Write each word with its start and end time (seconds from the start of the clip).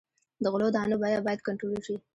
د 0.43 0.45
غلو 0.53 0.67
دانو 0.75 0.95
بیه 1.01 1.19
باید 1.25 1.45
کنټرول 1.47 1.79
شي. 1.85 1.95